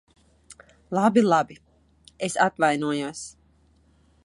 [0.97, 1.59] Labi, labi.
[2.29, 3.23] Es atvainojos.